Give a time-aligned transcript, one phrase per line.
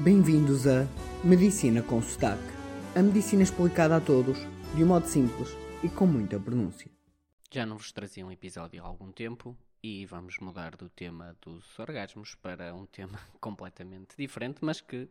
[0.00, 0.86] Bem-vindos a
[1.24, 2.42] Medicina com Sotaque.
[2.94, 4.36] A medicina explicada a todos,
[4.74, 5.48] de um modo simples
[5.82, 6.90] e com muita pronúncia.
[7.50, 11.78] Já não vos trazia um episódio há algum tempo e vamos mudar do tema dos
[11.78, 15.08] orgasmos para um tema completamente diferente, mas que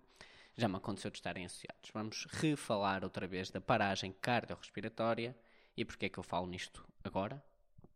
[0.55, 1.89] já me aconteceu de estarem associados.
[1.91, 5.35] Vamos refalar outra vez da paragem cardiorrespiratória
[5.75, 7.43] e porque é que eu falo nisto agora?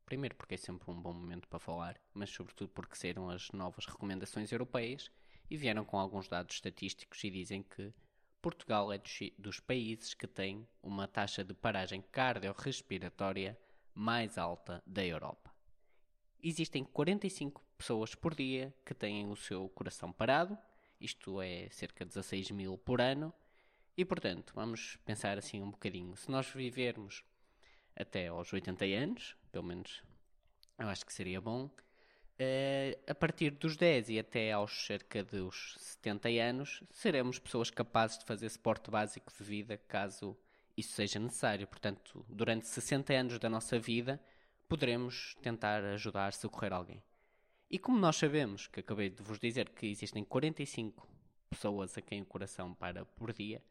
[0.08, 3.86] Primeiro porque é sempre um bom momento para falar, mas sobretudo porque saíram as novas
[3.86, 5.12] recomendações europeias
[5.50, 7.94] e vieram com alguns dados estatísticos e dizem que
[8.42, 13.58] Portugal é dos, dos países que tem uma taxa de paragem cardiorrespiratória
[13.94, 15.54] mais alta da Europa.
[16.42, 20.58] Existem 45 pessoas por dia que têm o seu coração parado,
[21.00, 23.34] isto é cerca de 16 mil por ano,
[23.98, 26.16] e portanto, vamos pensar assim um bocadinho.
[26.16, 27.26] Se nós vivermos
[27.94, 30.02] até aos 80 anos, pelo menos
[30.78, 31.70] eu acho que seria bom,
[32.42, 38.18] Uh, a partir dos 10 e até aos cerca dos 70 anos, seremos pessoas capazes
[38.18, 40.38] de fazer suporte básico de vida caso
[40.78, 41.68] isso seja necessário.
[41.68, 44.22] Portanto, durante 60 anos da nossa vida,
[44.70, 47.04] poderemos tentar ajudar, socorrer alguém.
[47.70, 51.06] E como nós sabemos, que acabei de vos dizer que existem 45
[51.50, 53.62] pessoas a quem o coração para por dia,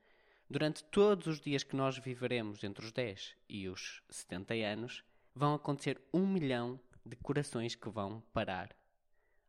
[0.50, 5.02] durante todos os dias que nós viveremos entre os 10 e os 70 anos,
[5.34, 6.78] vão acontecer um milhão
[7.08, 8.76] de corações que vão parar,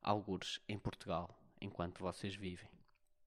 [0.02, 2.70] algures em Portugal, enquanto vocês vivem.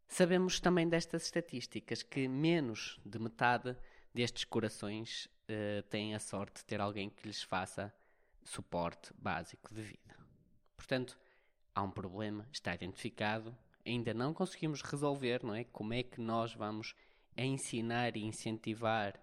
[0.09, 3.77] Sabemos também destas estatísticas que menos de metade
[4.15, 7.93] destes corações uh, têm a sorte de ter alguém que lhes faça
[8.45, 10.17] suporte básico de vida.
[10.77, 11.19] Portanto,
[11.75, 15.65] há um problema, está identificado, ainda não conseguimos resolver, não é?
[15.65, 16.95] Como é que nós vamos
[17.37, 19.19] ensinar e incentivar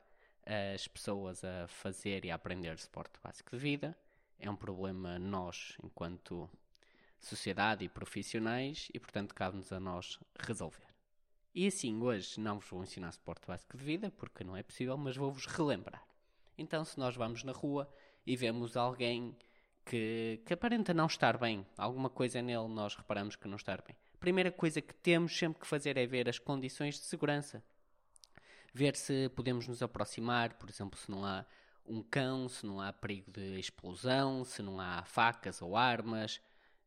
[0.73, 3.97] as pessoas a fazer e a aprender suporte básico de vida?
[4.39, 6.49] É um problema nós, enquanto
[7.19, 10.87] sociedade e profissionais, e portanto cabe-nos a nós resolver.
[11.53, 14.97] E assim, hoje não vos vou ensinar suporte básico de vida, porque não é possível,
[14.97, 16.03] mas vou-vos relembrar.
[16.57, 17.91] Então, se nós vamos na rua
[18.25, 19.35] e vemos alguém
[19.85, 23.95] que, que aparenta não estar bem, alguma coisa nele nós reparamos que não está bem,
[24.13, 27.63] a primeira coisa que temos sempre que fazer é ver as condições de segurança.
[28.73, 31.45] Ver se podemos nos aproximar, por exemplo, se não há
[31.89, 36.39] um cão, se não há perigo de explosão, se não há facas ou armas,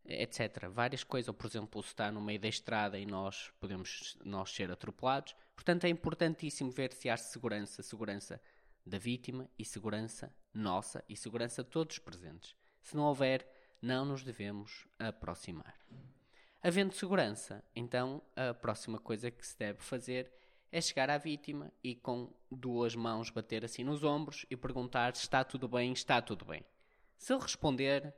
[0.05, 0.69] etc.
[0.71, 4.51] Várias coisas, ou por exemplo, se está no meio da estrada e nós podemos nós
[4.51, 5.35] ser atropelados.
[5.55, 8.41] Portanto, é importantíssimo ver se há segurança, segurança
[8.85, 12.55] da vítima e segurança nossa e segurança de todos os presentes.
[12.81, 13.47] Se não houver,
[13.81, 15.77] não nos devemos aproximar.
[16.63, 20.33] Havendo segurança, então a próxima coisa que se deve fazer
[20.73, 25.23] é chegar à vítima e com duas mãos bater assim nos ombros e perguntar se
[25.23, 26.65] está tudo bem, está tudo bem.
[27.19, 28.13] Se ele responder,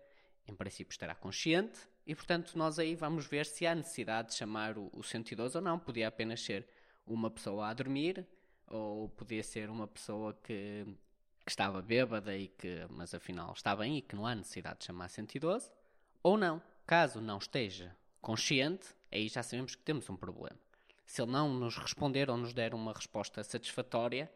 [0.46, 4.78] em princípio estará consciente e, portanto, nós aí vamos ver se há necessidade de chamar
[4.78, 5.80] o, o 112 ou não.
[5.80, 6.66] Podia apenas ser
[7.04, 8.24] uma pessoa a dormir
[8.68, 10.86] ou podia ser uma pessoa que,
[11.44, 14.84] que estava bêbada e que, mas afinal está bem e que não há necessidade de
[14.86, 15.70] chamar 112
[16.22, 16.62] ou não.
[16.86, 20.58] Caso não esteja consciente, aí já sabemos que temos um problema.
[21.06, 24.30] Se ele não nos responder ou nos der uma resposta satisfatória,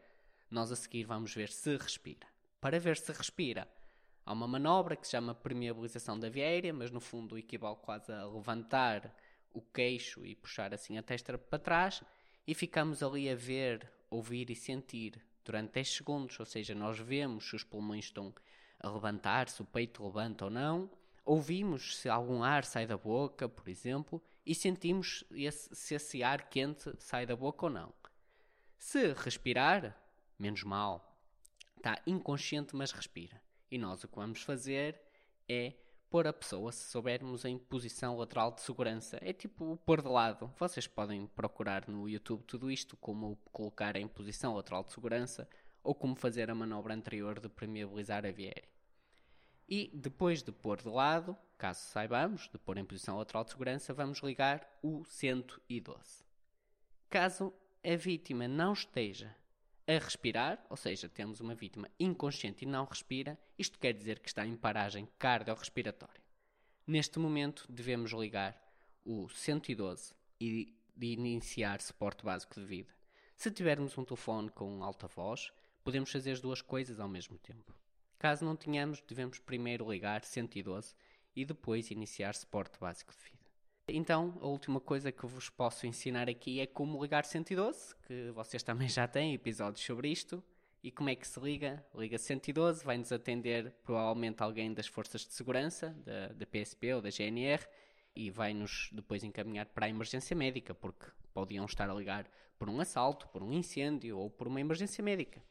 [0.49, 2.27] nós a seguir vamos ver se respira.
[2.61, 3.67] Para ver se respira,
[4.25, 8.11] há uma manobra que se chama permeabilização da via aérea, mas no fundo equivale quase
[8.11, 9.15] a levantar
[9.53, 12.03] o queixo e puxar assim a testa para trás
[12.45, 17.47] e ficamos ali a ver, ouvir e sentir durante 10 segundos, ou seja, nós vemos
[17.47, 18.33] se os pulmões estão
[18.79, 20.89] a levantar, se o peito levanta ou não,
[21.25, 26.49] ouvimos se algum ar sai da boca, por exemplo, e sentimos esse, se esse ar
[26.49, 27.93] quente sai da boca ou não.
[28.79, 29.95] Se respirar,
[30.39, 31.15] menos mal,
[31.77, 33.39] está inconsciente, mas respira.
[33.69, 34.99] E nós o que vamos fazer
[35.47, 35.75] é
[36.09, 39.19] pôr a pessoa, se soubermos, em posição lateral de segurança.
[39.21, 40.51] É tipo pôr de lado.
[40.57, 45.47] Vocês podem procurar no YouTube tudo isto, como colocar em posição lateral de segurança
[45.83, 48.78] ou como fazer a manobra anterior de permeabilizar a via aérea.
[49.71, 53.93] E depois de pôr de lado, caso saibamos, de pôr em posição lateral de segurança,
[53.93, 56.25] vamos ligar o 112.
[57.07, 59.35] Caso a vítima não esteja
[59.87, 64.27] a respirar, ou seja, temos uma vítima inconsciente e não respira, isto quer dizer que
[64.27, 66.21] está em paragem cardiorrespiratória.
[66.85, 68.59] Neste momento, devemos ligar
[69.05, 72.91] o 112 e iniciar suporte básico de vida.
[73.35, 77.78] Se tivermos um telefone com alta voz, podemos fazer as duas coisas ao mesmo tempo.
[78.19, 80.93] Caso não tenhamos, devemos primeiro ligar 112
[81.33, 83.39] e depois iniciar suporte básico de vida.
[83.87, 88.61] Então, a última coisa que vos posso ensinar aqui é como ligar 112, que vocês
[88.61, 90.43] também já têm episódios sobre isto.
[90.83, 91.83] E como é que se liga?
[91.95, 97.09] Liga 112, vai-nos atender provavelmente alguém das forças de segurança, da, da PSP ou da
[97.09, 97.65] GNR,
[98.15, 102.79] e vai-nos depois encaminhar para a emergência médica, porque podiam estar a ligar por um
[102.81, 105.41] assalto, por um incêndio ou por uma emergência médica.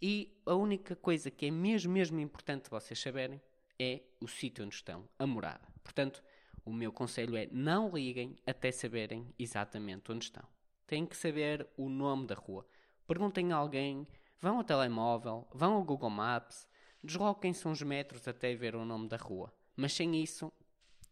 [0.00, 3.40] E a única coisa que é mesmo, mesmo importante vocês saberem
[3.78, 5.66] é o sítio onde estão, a morada.
[5.82, 6.22] Portanto,
[6.64, 10.46] o meu conselho é não liguem até saberem exatamente onde estão.
[10.86, 12.66] Têm que saber o nome da rua.
[13.06, 14.06] Perguntem a alguém,
[14.40, 16.66] vão ao telemóvel, vão ao Google Maps,
[17.02, 19.52] desloquem-se uns metros até ver o nome da rua.
[19.76, 20.52] Mas sem isso,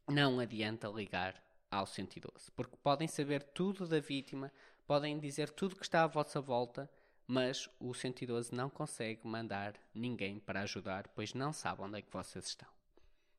[0.08, 4.52] não adianta ligar ao 112, porque podem saber tudo da vítima,
[4.87, 6.90] podem dizer tudo que está à vossa volta,
[7.32, 12.12] mas o 112 não consegue mandar ninguém para ajudar, pois não sabe onde é que
[12.12, 12.69] vocês estão.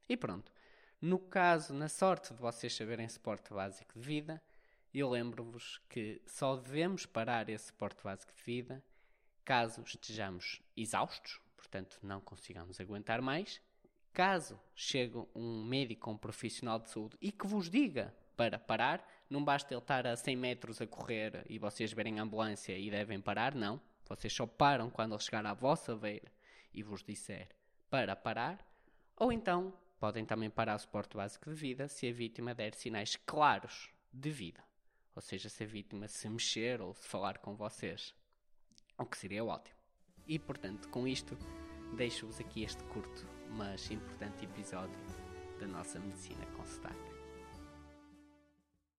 [0.09, 0.51] E pronto.
[0.99, 4.41] No caso, na sorte de vocês saberem suporte básico de vida,
[4.91, 8.83] eu lembro-vos que só devemos parar esse suporte básico de vida
[9.45, 13.61] caso estejamos exaustos, portanto não consigamos aguentar mais,
[14.11, 19.07] caso chegue um médico ou um profissional de saúde e que vos diga para parar,
[19.29, 22.89] não basta ele estar a 100 metros a correr e vocês verem a ambulância e
[22.89, 23.79] devem parar, não.
[24.07, 26.31] Vocês só param quando ele chegar à vossa beira
[26.73, 27.49] e vos disser
[27.89, 28.65] para parar,
[29.15, 33.15] ou então podem também parar o suporte básico de vida se a vítima der sinais
[33.15, 34.63] claros de vida.
[35.15, 38.13] Ou seja, se a vítima se mexer ou se falar com vocês.
[38.97, 39.77] O que seria ótimo.
[40.27, 41.37] E portanto, com isto,
[41.95, 44.99] deixo-vos aqui este curto, mas importante episódio
[45.59, 47.12] da nossa medicina com sotaque.